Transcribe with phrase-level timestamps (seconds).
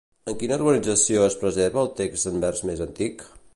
[0.31, 3.27] En quina organització es preserva el text en vers més antic?